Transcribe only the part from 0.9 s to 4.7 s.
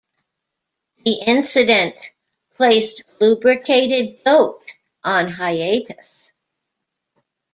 The incident placed Lubricated Goat